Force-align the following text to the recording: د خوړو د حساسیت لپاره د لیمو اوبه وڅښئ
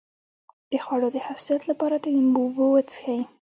د 0.71 0.73
خوړو 0.83 1.07
د 1.15 1.17
حساسیت 1.27 1.61
لپاره 1.69 1.95
د 1.99 2.05
لیمو 2.15 2.39
اوبه 2.43 2.65
وڅښئ 2.69 3.19